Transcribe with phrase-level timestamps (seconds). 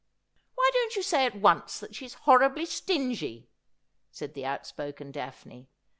[0.55, 3.51] 'Why don't you say at once that she's horribly stingy?'
[4.11, 5.69] said the outspoken Daphne.